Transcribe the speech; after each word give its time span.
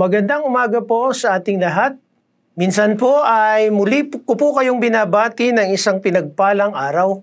Magandang 0.00 0.48
umaga 0.48 0.80
po 0.80 1.12
sa 1.12 1.36
ating 1.36 1.60
lahat. 1.60 1.92
Minsan 2.56 2.96
po 2.96 3.20
ay 3.20 3.68
muli 3.68 4.08
ko 4.08 4.32
po 4.32 4.56
kayong 4.56 4.80
binabati 4.80 5.52
ng 5.52 5.76
isang 5.76 6.00
pinagpalang 6.00 6.72
araw. 6.72 7.20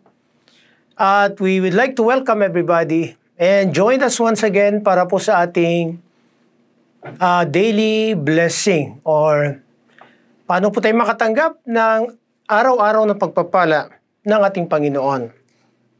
At 0.94 1.41
we 1.41 1.58
would 1.58 1.73
like 1.73 1.98
to 1.98 2.05
welcome 2.05 2.45
everybody 2.45 3.17
and 3.34 3.73
join 3.73 4.05
us 4.05 4.22
once 4.22 4.45
again 4.45 4.86
para 4.86 5.09
po 5.09 5.17
sa 5.17 5.41
ating 5.50 5.98
uh, 7.17 7.50
daily 7.50 8.13
blessing 8.13 9.02
or 9.02 9.58
paano 10.45 10.70
po 10.70 10.78
tayo 10.78 10.94
makatanggap 11.02 11.58
ng 11.66 12.14
araw-araw 12.45 13.09
na 13.09 13.17
pagpapala 13.17 13.89
ng 14.22 14.41
ating 14.53 14.70
Panginoon. 14.70 15.34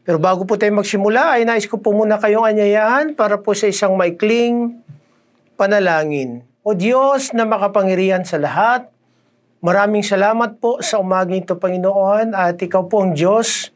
Pero 0.06 0.22
bago 0.22 0.46
po 0.46 0.62
tayo 0.62 0.78
magsimula 0.78 1.42
ay 1.42 1.42
nais 1.42 1.66
ko 1.66 1.82
po 1.82 1.90
muna 1.90 2.22
kayong 2.22 2.46
anyayahan 2.46 3.18
para 3.18 3.42
po 3.42 3.58
sa 3.58 3.66
isang 3.66 3.98
maikling 3.98 4.78
panalangin. 5.58 6.46
O 6.68 6.76
Diyos 6.76 7.32
na 7.32 7.48
makapangyarihan 7.48 8.28
sa 8.28 8.36
lahat, 8.36 8.92
maraming 9.64 10.04
salamat 10.04 10.60
po 10.60 10.84
sa 10.84 11.00
umaging 11.00 11.48
ito, 11.48 11.56
Panginoon, 11.56 12.36
at 12.36 12.60
ikaw 12.60 12.92
po 12.92 13.08
ang 13.08 13.16
Diyos 13.16 13.72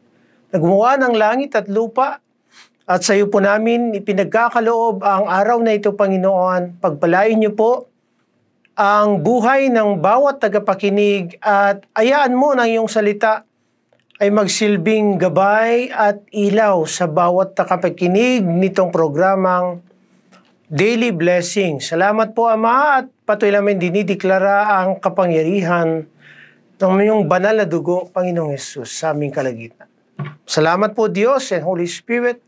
na 0.52 0.60
gumawa 0.60 1.00
ng 1.00 1.16
langit 1.16 1.56
at 1.56 1.72
lupa. 1.72 2.20
At 2.84 3.00
sa 3.00 3.16
iyo 3.16 3.32
po 3.32 3.40
namin 3.40 3.96
ipinagkakaloob 3.96 5.00
ang 5.08 5.24
araw 5.24 5.64
na 5.64 5.72
ito, 5.72 5.96
Panginoon. 5.96 6.84
Pagpalain 6.84 7.40
niyo 7.40 7.56
po 7.56 7.88
ang 8.76 9.24
buhay 9.24 9.72
ng 9.72 9.96
bawat 9.96 10.44
tagapakinig 10.44 11.40
at 11.40 11.88
ayaan 11.96 12.36
mo 12.36 12.52
ng 12.52 12.76
iyong 12.76 12.92
salita 12.92 13.48
ay 14.20 14.28
magsilbing 14.28 15.16
gabay 15.16 15.88
at 15.88 16.20
ilaw 16.28 16.84
sa 16.84 17.08
bawat 17.08 17.56
takapakinig 17.56 18.44
nitong 18.44 18.92
programang 18.92 19.80
daily 20.72 21.12
blessing. 21.12 21.84
Salamat 21.84 22.32
po 22.32 22.48
Ama 22.48 23.04
at 23.04 23.06
patuloy 23.28 23.52
namin 23.52 23.76
dinideklara 23.76 24.80
ang 24.80 24.96
kapangyarihan 24.96 26.08
ng 26.80 26.98
iyong 26.98 27.28
banal 27.28 27.60
na 27.60 27.68
dugo, 27.68 28.08
Panginoong 28.08 28.56
Yesus, 28.56 28.88
sa 28.88 29.12
aming 29.12 29.30
kalagitan. 29.30 29.86
Salamat 30.48 30.96
po 30.96 31.12
Diyos 31.12 31.52
and 31.52 31.62
Holy 31.62 31.84
Spirit. 31.84 32.40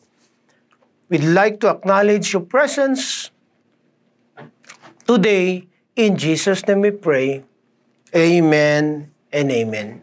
We'd 1.12 1.28
like 1.36 1.60
to 1.60 1.68
acknowledge 1.68 2.32
your 2.32 2.48
presence 2.48 3.28
today. 5.04 5.68
In 5.94 6.16
Jesus' 6.16 6.64
name 6.64 6.82
we 6.82 6.96
pray. 6.96 7.44
Amen 8.10 9.12
and 9.30 9.48
Amen. 9.52 10.00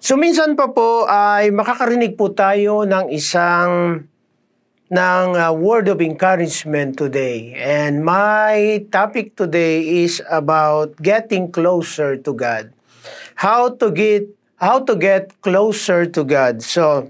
So 0.00 0.16
minsan 0.16 0.56
pa 0.56 0.72
po 0.72 1.04
ay 1.06 1.52
makakarinig 1.52 2.16
po 2.16 2.32
tayo 2.32 2.88
ng 2.88 3.12
isang 3.12 4.02
ng 4.92 5.32
uh, 5.32 5.48
word 5.48 5.88
of 5.88 6.04
encouragement 6.04 7.00
today. 7.00 7.56
And 7.56 8.04
my 8.04 8.84
topic 8.92 9.32
today 9.32 10.04
is 10.04 10.20
about 10.28 11.00
getting 11.00 11.48
closer 11.48 12.20
to 12.20 12.30
God. 12.36 12.68
How 13.32 13.72
to 13.80 13.88
get 13.88 14.28
how 14.60 14.84
to 14.84 14.92
get 14.92 15.32
closer 15.40 16.04
to 16.04 16.20
God. 16.24 16.60
So, 16.60 17.08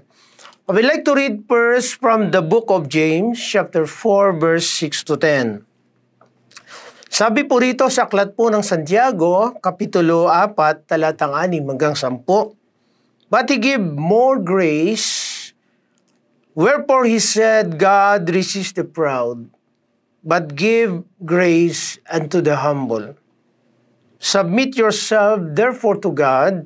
I 0.65 0.71
would 0.71 0.87
like 0.87 1.03
to 1.05 1.13
read 1.13 1.43
first 1.51 1.99
from 1.99 2.31
the 2.31 2.41
book 2.41 2.71
of 2.71 2.87
James, 2.87 3.37
chapter 3.37 3.85
4, 3.85 4.39
verse 4.39 4.67
6 4.81 5.11
to 5.11 5.15
10. 5.19 5.61
Sabi 7.11 7.47
po 7.47 7.63
rito 7.63 7.87
sa 7.87 8.09
aklat 8.09 8.35
po 8.35 8.51
ng 8.51 8.65
Santiago, 8.65 9.55
Kapitulo 9.63 10.27
4, 10.27 10.89
talatang 10.89 11.31
6 11.31 11.63
hanggang 11.63 11.95
10. 11.95 12.23
But 13.29 13.45
he 13.51 13.59
give 13.59 13.83
more 13.83 14.39
grace 14.41 15.34
Wherefore 16.55 17.03
he 17.03 17.19
said, 17.19 17.77
God 17.77 18.31
resists 18.31 18.71
the 18.71 18.87
proud, 18.87 19.51
but 20.23 20.55
give 20.55 21.03
grace 21.19 21.99
unto 22.07 22.39
the 22.39 22.55
humble. 22.63 23.19
Submit 24.19 24.79
yourself 24.79 25.43
therefore 25.43 25.99
to 25.99 26.15
God, 26.15 26.65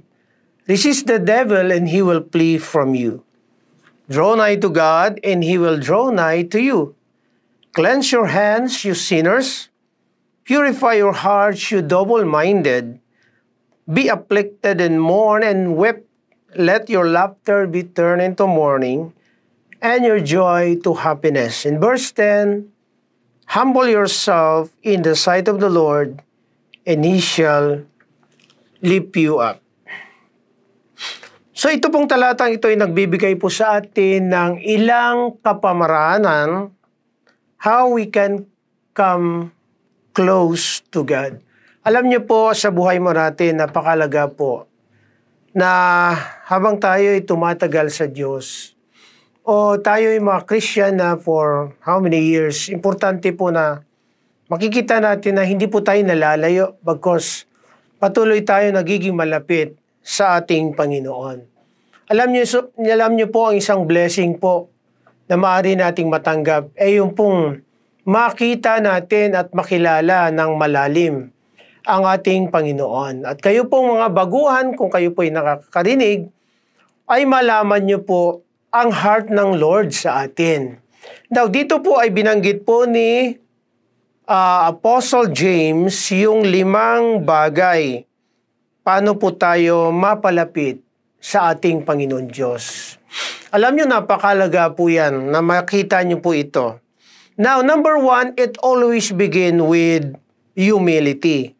resist 0.70 1.08
the 1.10 1.18
devil, 1.18 1.74
and 1.74 1.90
he 1.90 2.06
will 2.06 2.22
flee 2.22 2.62
from 2.62 2.94
you. 2.94 3.26
Draw 4.14 4.36
nigh 4.36 4.62
to 4.62 4.70
God, 4.70 5.20
and 5.26 5.44
he 5.44 5.58
will 5.58 5.82
draw 5.82 6.14
nigh 6.14 6.44
to 6.54 6.62
you. 6.62 6.94
Cleanse 7.74 8.12
your 8.14 8.28
hands, 8.30 8.86
you 8.86 8.94
sinners. 8.94 9.70
Purify 10.46 11.02
your 11.02 11.14
hearts, 11.14 11.72
you 11.72 11.82
double 11.82 12.26
minded. 12.26 13.02
Be 13.90 14.08
afflicted 14.08 14.82
and 14.82 15.02
mourn 15.02 15.42
and 15.42 15.76
weep. 15.76 16.06
Let 16.56 16.90
your 16.90 17.10
laughter 17.10 17.66
be 17.66 17.82
turned 17.82 18.22
into 18.22 18.46
mourning 18.46 19.14
and 19.80 20.04
your 20.04 20.20
joy 20.20 20.80
to 20.84 20.94
happiness. 20.94 21.66
In 21.66 21.80
verse 21.80 22.12
10, 22.12 22.80
Humble 23.50 23.90
yourself 23.90 24.70
in 24.86 25.02
the 25.02 25.18
sight 25.18 25.50
of 25.50 25.58
the 25.58 25.74
Lord, 25.74 26.22
and 26.86 27.02
He 27.02 27.18
shall 27.18 27.82
lift 28.78 29.18
you 29.18 29.42
up. 29.42 29.58
So 31.50 31.74
ito 31.74 31.90
pong 31.90 32.06
talatang 32.06 32.54
ito 32.54 32.70
ay 32.70 32.78
nagbibigay 32.78 33.42
po 33.42 33.50
sa 33.50 33.82
atin 33.82 34.30
ng 34.30 34.52
ilang 34.62 35.42
kapamaraanan 35.42 36.70
how 37.58 37.90
we 37.90 38.06
can 38.08 38.46
come 38.94 39.50
close 40.14 40.86
to 40.94 41.02
God. 41.02 41.42
Alam 41.82 42.06
niyo 42.06 42.22
po 42.30 42.54
sa 42.54 42.70
buhay 42.70 43.02
mo 43.02 43.12
natin, 43.12 43.60
napakalaga 43.60 44.30
po 44.30 44.70
na 45.58 46.14
habang 46.46 46.78
tayo 46.78 47.18
ay 47.18 47.26
tumatagal 47.26 47.90
sa 47.90 48.06
Diyos, 48.06 48.78
o 49.50 49.82
tayo 49.82 50.14
yung 50.14 50.30
mga 50.30 50.46
Christian 50.46 51.02
na 51.02 51.18
for 51.18 51.74
how 51.82 51.98
many 51.98 52.22
years, 52.22 52.70
importante 52.70 53.34
po 53.34 53.50
na 53.50 53.82
makikita 54.46 55.02
natin 55.02 55.42
na 55.42 55.44
hindi 55.50 55.66
po 55.66 55.82
tayo 55.82 55.98
nalalayo 56.06 56.78
bagkos 56.86 57.50
patuloy 57.98 58.46
tayo 58.46 58.70
nagiging 58.70 59.18
malapit 59.18 59.74
sa 60.06 60.38
ating 60.38 60.78
Panginoon. 60.78 61.42
Alam 62.14 62.30
niyo, 62.30 62.70
alam 62.78 63.18
niyo 63.18 63.34
po 63.34 63.50
ang 63.50 63.58
isang 63.58 63.90
blessing 63.90 64.38
po 64.38 64.70
na 65.26 65.34
maaari 65.34 65.74
nating 65.74 66.14
matanggap 66.14 66.70
ay 66.78 67.02
yung 67.02 67.18
pong 67.18 67.66
makita 68.06 68.78
natin 68.78 69.34
at 69.34 69.50
makilala 69.50 70.30
ng 70.30 70.52
malalim 70.62 71.34
ang 71.90 72.06
ating 72.06 72.54
Panginoon. 72.54 73.26
At 73.26 73.42
kayo 73.42 73.66
pong 73.66 73.98
mga 73.98 74.14
baguhan, 74.14 74.66
kung 74.78 74.94
kayo 74.94 75.10
po 75.10 75.26
ay 75.26 75.34
nakakarinig, 75.34 76.30
ay 77.10 77.26
malaman 77.26 77.82
niyo 77.82 78.06
po 78.06 78.46
ang 78.70 78.94
heart 78.94 79.34
ng 79.34 79.58
Lord 79.58 79.94
sa 79.94 80.26
atin. 80.26 80.78
Now, 81.34 81.50
dito 81.50 81.82
po 81.82 81.98
ay 81.98 82.14
binanggit 82.14 82.66
po 82.66 82.86
ni 82.86 83.34
uh, 84.30 84.60
Apostle 84.70 85.34
James 85.34 85.94
yung 86.14 86.46
limang 86.46 87.26
bagay 87.26 88.06
paano 88.90 89.14
po 89.18 89.34
tayo 89.38 89.94
mapalapit 89.94 90.82
sa 91.22 91.54
ating 91.54 91.86
Panginoon 91.86 92.26
Diyos. 92.32 92.96
Alam 93.54 93.78
nyo, 93.78 93.86
napakalaga 93.86 94.74
po 94.74 94.90
yan 94.90 95.34
na 95.34 95.42
makita 95.42 96.02
nyo 96.06 96.22
po 96.22 96.34
ito. 96.34 96.82
Now, 97.38 97.62
number 97.62 97.98
one, 97.98 98.34
it 98.38 98.58
always 98.62 99.14
begin 99.14 99.66
with 99.66 100.14
humility. 100.54 101.54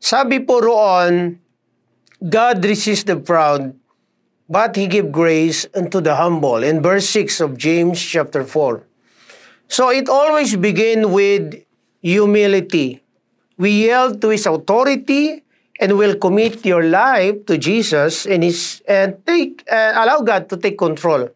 Sabi 0.00 0.44
po 0.44 0.60
roon, 0.60 1.40
God 2.20 2.64
resists 2.64 3.08
the 3.08 3.20
proud, 3.20 3.72
but 4.48 4.76
he 4.76 4.86
give 4.86 5.12
grace 5.12 5.66
unto 5.74 6.00
the 6.00 6.16
humble. 6.16 6.62
In 6.62 6.82
verse 6.82 7.08
6 7.08 7.40
of 7.40 7.56
James 7.56 8.00
chapter 8.00 8.44
4. 8.44 8.84
So 9.68 9.88
it 9.88 10.08
always 10.08 10.56
begin 10.56 11.12
with 11.12 11.64
humility. 12.04 13.00
We 13.56 13.88
yield 13.88 14.20
to 14.20 14.28
his 14.28 14.44
authority 14.46 15.42
and 15.80 15.96
will 15.96 16.16
commit 16.16 16.64
your 16.66 16.84
life 16.84 17.46
to 17.46 17.56
Jesus 17.56 18.26
and 18.26 18.44
his 18.44 18.82
and 18.86 19.18
take 19.26 19.64
uh, 19.70 19.94
allow 19.96 20.20
God 20.20 20.50
to 20.52 20.56
take 20.58 20.76
control 20.78 21.30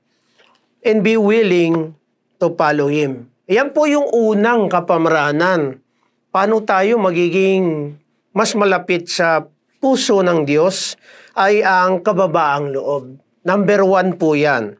and 0.85 1.03
be 1.03 1.17
willing 1.17 1.95
to 2.39 2.53
follow 2.55 2.87
him. 2.87 3.31
Yan 3.49 3.73
po 3.73 3.89
yung 3.89 4.07
unang 4.13 4.69
kapamaranan. 4.69 5.81
Paano 6.29 6.61
tayo 6.63 7.01
magiging 7.01 7.97
mas 8.37 8.53
malapit 8.53 9.09
sa 9.09 9.49
puso 9.81 10.21
ng 10.21 10.45
Diyos 10.45 10.99
ay 11.39 11.63
ang 11.63 12.03
kababaang 12.03 12.75
loob. 12.75 13.15
Number 13.47 13.87
one 13.87 14.19
po 14.19 14.35
yan. 14.35 14.75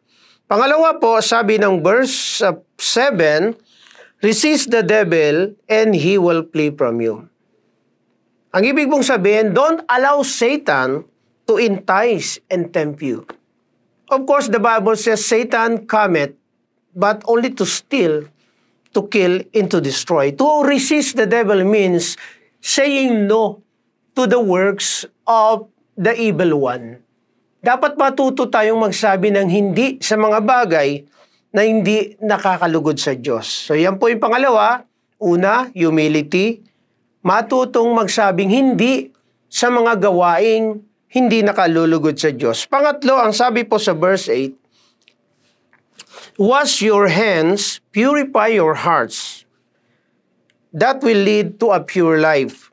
Pangalawa 0.51 0.99
po, 0.99 1.23
sabi 1.23 1.55
ng 1.55 1.79
verse 1.87 2.43
7, 2.43 3.55
Resist 4.19 4.75
the 4.75 4.83
devil 4.83 5.55
and 5.71 5.95
he 5.95 6.19
will 6.19 6.43
flee 6.51 6.75
from 6.75 6.99
you. 6.99 7.31
Ang 8.51 8.67
ibig 8.67 8.91
mong 8.91 9.07
sabihin, 9.07 9.55
don't 9.55 9.87
allow 9.87 10.27
Satan 10.27 11.07
to 11.47 11.63
entice 11.63 12.43
and 12.51 12.75
tempt 12.75 12.99
you. 12.99 13.23
Of 14.11 14.27
course, 14.27 14.51
the 14.51 14.59
Bible 14.59 14.99
says 14.99 15.23
Satan 15.23 15.87
cometh, 15.87 16.35
but 16.97 17.23
only 17.31 17.55
to 17.55 17.63
steal, 17.63 18.27
to 18.97 19.07
kill, 19.07 19.39
and 19.55 19.71
to 19.71 19.79
destroy. 19.79 20.35
To 20.35 20.67
resist 20.67 21.15
the 21.15 21.29
devil 21.29 21.63
means 21.63 22.19
saying 22.59 23.31
no 23.31 23.63
to 24.19 24.27
the 24.27 24.41
works 24.41 25.07
of 25.29 25.71
the 25.99 26.15
evil 26.15 26.63
one. 26.63 27.03
Dapat 27.59 27.99
matuto 27.99 28.47
tayong 28.47 28.79
magsabi 28.79 29.35
ng 29.35 29.51
hindi 29.51 29.99
sa 29.99 30.15
mga 30.15 30.39
bagay 30.47 31.03
na 31.51 31.67
hindi 31.67 32.15
nakakalugod 32.23 33.03
sa 33.03 33.19
Diyos. 33.19 33.51
So 33.67 33.75
yan 33.75 33.99
po 33.99 34.07
yung 34.07 34.23
pangalawa. 34.23 34.87
Una, 35.19 35.67
humility. 35.75 36.69
matutong 37.29 37.93
magsabing 37.93 38.49
hindi 38.49 39.11
sa 39.53 39.69
mga 39.69 40.01
gawaing 40.01 40.81
hindi 41.09 41.41
nakalulugod 41.41 42.17
sa 42.21 42.33
Diyos. 42.33 42.69
Pangatlo, 42.69 43.17
ang 43.17 43.33
sabi 43.33 43.65
po 43.65 43.81
sa 43.81 43.97
verse 43.97 44.29
8, 44.29 44.55
Wash 46.39 46.85
your 46.85 47.11
hands, 47.11 47.83
purify 47.91 48.47
your 48.55 48.79
hearts. 48.87 49.43
That 50.71 51.03
will 51.03 51.19
lead 51.19 51.59
to 51.59 51.75
a 51.75 51.81
pure 51.83 52.21
life. 52.23 52.71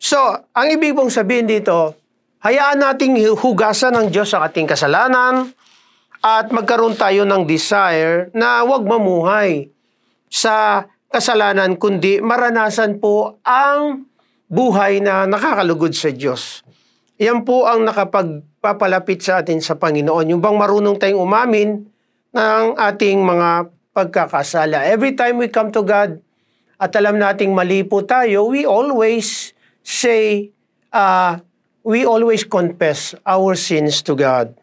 So, 0.00 0.18
ang 0.56 0.68
ibig 0.72 0.96
pong 0.96 1.12
sabihin 1.12 1.46
dito, 1.46 1.94
hayaan 2.42 2.80
nating 2.80 3.16
hugasan 3.36 3.96
ng 3.96 4.06
Diyos 4.12 4.32
sa 4.32 4.44
ating 4.44 4.68
kasalanan 4.68 5.52
at 6.20 6.50
magkaroon 6.50 6.98
tayo 6.98 7.22
ng 7.22 7.46
desire 7.46 8.32
na 8.34 8.64
huwag 8.66 8.82
mamuhay 8.82 9.70
sa 10.26 10.84
kasalanan 11.08 11.78
kundi 11.78 12.18
maranasan 12.18 12.98
po 12.98 13.38
ang 13.46 14.04
buhay 14.46 15.02
na 15.02 15.26
nakakalugod 15.26 15.94
sa 15.94 16.10
Diyos. 16.10 16.66
Yan 17.16 17.48
po 17.48 17.64
ang 17.64 17.82
nakapagpapalapit 17.86 19.24
sa 19.24 19.40
atin 19.40 19.62
sa 19.64 19.80
Panginoon. 19.80 20.36
Yung 20.36 20.42
bang 20.42 20.58
marunong 20.58 21.00
tayong 21.00 21.24
umamin 21.24 21.88
ng 22.36 22.64
ating 22.76 23.24
mga 23.24 23.72
pagkakasala. 23.96 24.84
Every 24.84 25.16
time 25.16 25.40
we 25.40 25.48
come 25.48 25.72
to 25.72 25.80
God 25.80 26.20
at 26.76 26.92
alam 26.92 27.16
nating 27.16 27.56
mali 27.56 27.80
po 27.88 28.04
tayo, 28.04 28.52
we 28.52 28.68
always 28.68 29.56
say, 29.80 30.52
uh, 30.92 31.40
we 31.86 32.02
always 32.02 32.42
confess 32.42 33.14
our 33.22 33.54
sins 33.54 34.02
to 34.02 34.18
God. 34.18 34.58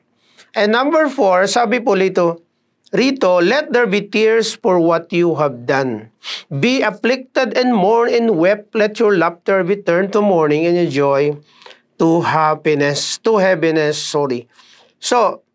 And 0.52 0.76
number 0.76 1.08
four, 1.08 1.48
sabi 1.48 1.80
po 1.80 1.96
rito, 1.96 2.44
rito, 2.92 3.40
let 3.40 3.72
there 3.72 3.88
be 3.88 4.04
tears 4.04 4.60
for 4.60 4.76
what 4.84 5.08
you 5.16 5.40
have 5.40 5.64
done. 5.64 6.12
Be 6.52 6.84
afflicted 6.84 7.56
and 7.56 7.72
mourn 7.72 8.12
and 8.12 8.36
wept. 8.36 8.76
Let 8.76 9.00
your 9.00 9.16
laughter 9.16 9.64
be 9.64 9.80
turned 9.80 10.12
to 10.14 10.22
mourning 10.22 10.68
and 10.68 10.76
your 10.76 10.92
joy 10.92 11.40
to 11.98 12.22
happiness, 12.28 13.18
to 13.24 13.40
heaviness, 13.40 13.96
sorry. 13.96 14.52
So, 15.00 15.48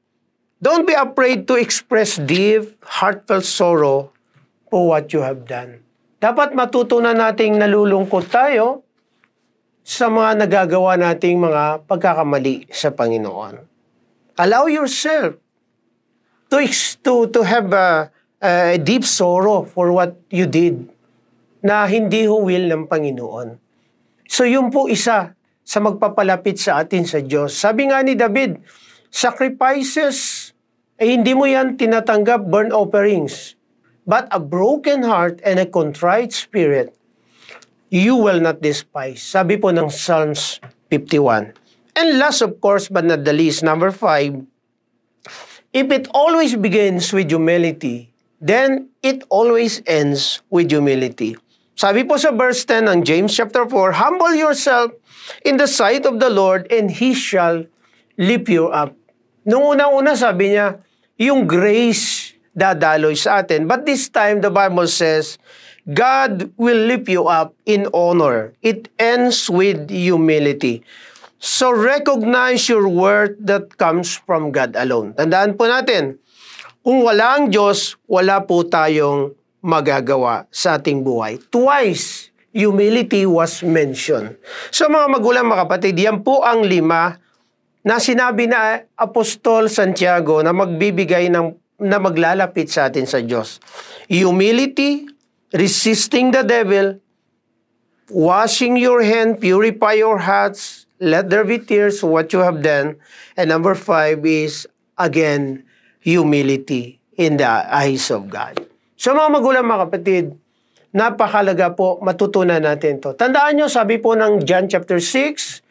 don't 0.64 0.88
be 0.88 0.96
afraid 0.96 1.46
to 1.52 1.60
express 1.60 2.16
deep, 2.16 2.80
heartfelt 2.80 3.44
sorrow 3.44 4.10
for 4.72 4.88
what 4.88 5.12
you 5.12 5.20
have 5.20 5.44
done. 5.44 5.84
Dapat 6.18 6.56
matutunan 6.56 7.14
nating 7.14 7.60
nalulungkot 7.60 8.26
tayo 8.32 8.87
sa 9.88 10.12
mga 10.12 10.44
nagagawa 10.44 11.00
nating 11.00 11.40
mga 11.40 11.88
pagkakamali 11.88 12.68
sa 12.68 12.92
Panginoon. 12.92 13.56
Allow 14.36 14.68
yourself 14.68 15.40
to, 16.52 16.60
to, 17.00 17.24
to 17.32 17.40
have 17.40 17.72
a, 17.72 18.12
a 18.44 18.76
deep 18.76 19.08
sorrow 19.08 19.64
for 19.64 19.88
what 19.96 20.20
you 20.28 20.44
did 20.44 20.84
na 21.64 21.88
hindi 21.88 22.28
ho 22.28 22.44
will 22.44 22.68
ng 22.68 22.84
Panginoon. 22.84 23.56
So 24.28 24.44
yun 24.44 24.68
po 24.68 24.92
isa 24.92 25.32
sa 25.64 25.78
magpapalapit 25.80 26.60
sa 26.60 26.84
atin 26.84 27.08
sa 27.08 27.24
Diyos. 27.24 27.56
Sabi 27.56 27.88
nga 27.88 28.04
ni 28.04 28.12
David, 28.12 28.60
sacrifices, 29.08 30.52
eh 31.00 31.16
hindi 31.16 31.32
mo 31.32 31.48
yan 31.48 31.80
tinatanggap 31.80 32.44
burnt 32.44 32.76
offerings. 32.76 33.56
But 34.04 34.28
a 34.36 34.40
broken 34.40 35.00
heart 35.08 35.40
and 35.48 35.56
a 35.56 35.64
contrite 35.64 36.36
spirit, 36.36 36.92
you 37.88 38.16
will 38.16 38.40
not 38.40 38.60
despise. 38.60 39.20
Sabi 39.20 39.56
po 39.56 39.72
ng 39.72 39.88
Psalms 39.88 40.60
51. 40.92 41.52
And 41.98 42.08
last 42.20 42.40
of 42.44 42.60
course, 42.62 42.86
but 42.86 43.04
not 43.04 43.26
the 43.26 43.34
least, 43.34 43.66
number 43.66 43.90
5, 43.90 44.44
If 45.68 45.92
it 45.92 46.08
always 46.16 46.56
begins 46.56 47.12
with 47.12 47.28
humility, 47.28 48.08
then 48.40 48.88
it 49.04 49.20
always 49.28 49.84
ends 49.84 50.40
with 50.48 50.72
humility. 50.72 51.36
Sabi 51.76 52.08
po 52.08 52.16
sa 52.16 52.32
verse 52.32 52.64
10 52.64 52.88
ng 52.88 53.00
James 53.04 53.36
chapter 53.36 53.68
4, 53.68 54.00
Humble 54.00 54.32
yourself 54.32 54.96
in 55.44 55.60
the 55.60 55.68
sight 55.68 56.08
of 56.08 56.24
the 56.24 56.32
Lord 56.32 56.64
and 56.72 56.88
He 56.88 57.12
shall 57.12 57.68
lift 58.16 58.48
you 58.48 58.72
up. 58.72 58.96
Nung 59.44 59.76
unang-una 59.76 60.16
sabi 60.16 60.56
niya, 60.56 60.80
yung 61.20 61.44
grace 61.44 62.32
dadaloy 62.56 63.14
sa 63.14 63.44
atin. 63.44 63.68
But 63.68 63.84
this 63.84 64.08
time, 64.08 64.40
the 64.40 64.50
Bible 64.50 64.88
says, 64.88 65.36
God 65.88 66.52
will 66.60 66.84
lift 66.84 67.08
you 67.08 67.32
up 67.32 67.56
in 67.64 67.88
honor. 67.96 68.52
It 68.60 68.92
ends 69.00 69.48
with 69.48 69.88
humility. 69.88 70.84
So 71.40 71.72
recognize 71.72 72.68
your 72.68 72.84
worth 72.84 73.40
that 73.40 73.80
comes 73.80 74.20
from 74.20 74.52
God 74.52 74.76
alone. 74.76 75.16
Tandaan 75.16 75.56
po 75.56 75.64
natin, 75.64 76.20
kung 76.84 77.00
wala 77.00 77.40
ang 77.40 77.48
Diyos, 77.48 77.96
wala 78.04 78.44
po 78.44 78.68
tayong 78.68 79.32
magagawa 79.64 80.44
sa 80.52 80.76
ating 80.76 81.00
buhay. 81.00 81.40
Twice, 81.48 82.36
humility 82.52 83.24
was 83.24 83.64
mentioned. 83.64 84.36
So 84.68 84.92
mga 84.92 85.08
magulang, 85.08 85.48
mga 85.48 85.64
kapatid, 85.64 85.94
yan 85.96 86.20
po 86.20 86.44
ang 86.44 86.68
lima 86.68 87.16
na 87.80 87.96
sinabi 87.96 88.44
na 88.44 88.84
Apostol 88.92 89.72
Santiago 89.72 90.44
na 90.44 90.52
magbibigay 90.52 91.32
ng 91.32 91.56
na 91.78 92.02
maglalapit 92.02 92.66
sa 92.66 92.90
atin 92.90 93.06
sa 93.06 93.22
Diyos. 93.22 93.62
Humility, 94.10 95.17
resisting 95.52 96.30
the 96.30 96.42
devil, 96.44 97.00
washing 98.12 98.76
your 98.76 99.00
hand, 99.02 99.40
purify 99.40 99.96
your 99.96 100.18
hearts, 100.18 100.86
let 101.00 101.30
there 101.30 101.44
be 101.44 101.58
tears 101.58 102.00
for 102.00 102.10
what 102.10 102.32
you 102.32 102.40
have 102.40 102.60
done. 102.60 102.96
And 103.36 103.48
number 103.48 103.74
five 103.74 104.24
is, 104.26 104.66
again, 104.98 105.64
humility 106.00 107.00
in 107.16 107.38
the 107.38 107.48
eyes 107.48 108.10
of 108.10 108.28
God. 108.28 108.60
So 108.98 109.14
mga 109.14 109.30
magulang, 109.30 109.64
mga 109.64 109.80
kapatid, 109.88 110.24
napakalaga 110.92 111.72
po 111.72 112.02
matutunan 112.02 112.60
natin 112.60 112.98
to. 112.98 113.14
Tandaan 113.14 113.56
nyo, 113.56 113.66
sabi 113.70 114.00
po 114.02 114.18
ng 114.18 114.42
John 114.42 114.66
chapter 114.66 114.98
6, 114.98 115.62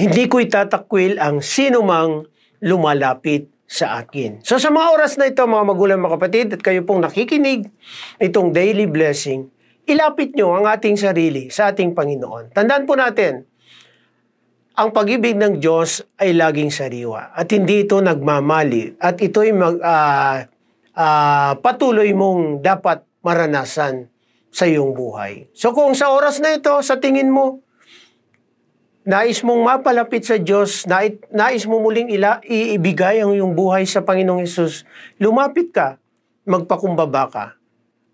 hindi 0.00 0.24
ko 0.26 0.42
itatakwil 0.42 1.22
ang 1.22 1.38
sino 1.38 1.84
mang 1.86 2.26
lumalapit 2.64 3.53
sa 3.64 3.98
akin. 4.00 4.44
So 4.44 4.60
sa 4.60 4.68
mga 4.68 4.88
oras 4.92 5.16
na 5.16 5.28
ito, 5.32 5.42
mga 5.44 5.64
magulang, 5.64 6.00
mga 6.04 6.14
kapatid, 6.20 6.46
at 6.54 6.60
kayo 6.60 6.84
pong 6.84 7.02
nakikinig 7.02 7.68
itong 8.20 8.52
daily 8.52 8.84
blessing, 8.84 9.48
ilapit 9.88 10.36
nyo 10.36 10.56
ang 10.56 10.68
ating 10.68 11.00
sarili 11.00 11.48
sa 11.48 11.72
ating 11.72 11.96
Panginoon. 11.96 12.52
Tandaan 12.52 12.84
po 12.84 12.94
natin, 12.94 13.48
ang 14.74 14.90
pag-ibig 14.90 15.38
ng 15.38 15.62
Diyos 15.62 16.02
ay 16.18 16.34
laging 16.34 16.74
sariwa 16.74 17.30
at 17.30 17.46
hindi 17.54 17.86
ito 17.86 18.02
nagmamali 18.02 18.98
at 18.98 19.22
ito'y 19.22 19.54
mag, 19.54 19.78
uh, 19.78 20.42
uh, 20.98 21.52
patuloy 21.62 22.10
mong 22.10 22.58
dapat 22.58 23.06
maranasan 23.22 24.10
sa 24.50 24.66
iyong 24.66 24.92
buhay. 24.94 25.50
So 25.54 25.74
kung 25.74 25.94
sa 25.98 26.12
oras 26.14 26.42
na 26.42 26.58
ito, 26.58 26.74
sa 26.82 26.98
tingin 26.98 27.30
mo, 27.32 27.63
nais 29.04 29.44
mong 29.44 29.60
mapalapit 29.60 30.24
sa 30.24 30.40
Diyos, 30.40 30.88
nais, 30.88 31.20
nais 31.28 31.64
mo 31.68 31.78
muling 31.78 32.08
ila, 32.16 32.40
iibigay 32.40 33.20
ang 33.20 33.36
iyong 33.36 33.52
buhay 33.52 33.84
sa 33.84 34.00
Panginoong 34.00 34.40
Yesus, 34.40 34.88
lumapit 35.20 35.70
ka, 35.70 36.00
magpakumbaba 36.48 37.24
ka, 37.28 37.44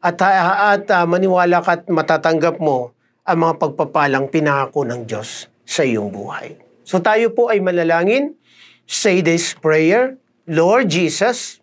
at, 0.03 0.19
at 0.19 0.85
uh, 0.91 1.07
maniwala 1.07 1.63
ka 1.63 1.79
at 1.79 1.83
matatanggap 1.87 2.59
mo 2.59 2.91
ang 3.23 3.39
mga 3.47 3.55
pagpapalang 3.63 4.27
pinangako 4.27 4.83
ng 4.83 5.07
Diyos 5.07 5.47
sa 5.63 5.87
iyong 5.87 6.11
buhay. 6.11 6.59
So 6.83 6.99
tayo 6.99 7.31
po 7.31 7.55
ay 7.55 7.63
manalangin. 7.63 8.35
Say 8.91 9.23
this 9.23 9.55
prayer, 9.55 10.19
Lord 10.51 10.91
Jesus, 10.91 11.63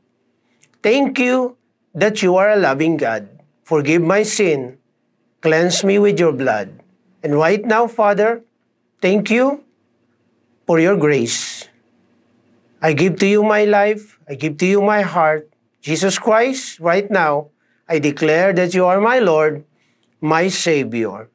thank 0.80 1.20
you 1.20 1.60
that 1.92 2.24
you 2.24 2.40
are 2.40 2.56
a 2.56 2.60
loving 2.60 2.96
God. 2.96 3.28
Forgive 3.68 4.00
my 4.00 4.24
sin. 4.24 4.80
Cleanse 5.44 5.84
me 5.84 6.00
with 6.00 6.16
your 6.16 6.32
blood. 6.32 6.72
And 7.20 7.36
right 7.36 7.60
now, 7.68 7.92
Father, 7.92 8.48
thank 9.02 9.30
you 9.30 9.64
for 10.66 10.80
your 10.80 10.98
grace. 10.98 11.68
I 12.82 12.94
give 12.94 13.18
to 13.20 13.28
you 13.28 13.42
my 13.42 13.66
life. 13.66 14.20
I 14.30 14.36
give 14.36 14.58
to 14.62 14.68
you 14.68 14.82
my 14.82 15.02
heart. 15.02 15.50
Jesus 15.82 16.20
Christ, 16.20 16.80
right 16.80 17.10
now, 17.10 17.50
I 17.88 17.98
declare 17.98 18.52
that 18.54 18.76
you 18.76 18.86
are 18.86 19.00
my 19.00 19.24
Lord, 19.24 19.64
my 20.20 20.52
Savior. 20.52 21.32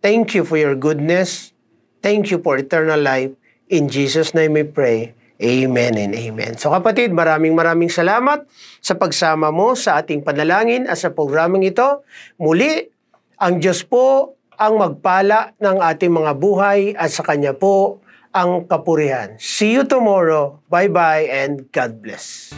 Thank 0.00 0.38
you 0.38 0.46
for 0.46 0.56
your 0.56 0.78
goodness. 0.78 1.52
Thank 2.00 2.30
you 2.30 2.38
for 2.38 2.56
eternal 2.56 3.02
life. 3.02 3.34
In 3.66 3.90
Jesus' 3.90 4.30
name 4.30 4.54
we 4.54 4.62
pray. 4.62 5.18
Amen 5.42 5.98
and 5.98 6.14
amen. 6.14 6.56
So 6.56 6.72
kapatid, 6.72 7.12
maraming 7.12 7.52
maraming 7.52 7.92
salamat 7.92 8.46
sa 8.80 8.94
pagsama 8.96 9.52
mo 9.52 9.76
sa 9.76 10.00
ating 10.00 10.24
panalangin 10.24 10.88
at 10.88 10.96
sa 10.96 11.12
programang 11.12 11.66
ito. 11.66 12.06
Muli, 12.40 12.88
ang 13.36 13.60
Diyos 13.60 13.84
po 13.84 14.35
ang 14.56 14.80
magpala 14.80 15.52
ng 15.60 15.76
ating 15.80 16.12
mga 16.12 16.32
buhay 16.36 16.92
at 16.96 17.12
sa 17.12 17.24
Kanya 17.24 17.52
po 17.56 18.00
ang 18.36 18.68
kapurihan. 18.68 19.36
See 19.40 19.72
you 19.72 19.88
tomorrow. 19.88 20.60
Bye-bye 20.68 21.28
and 21.32 21.72
God 21.72 22.04
bless. 22.04 22.52